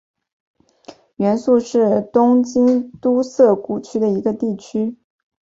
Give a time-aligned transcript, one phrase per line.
[1.17, 4.97] 原宿是东京都涩谷区的一个地区。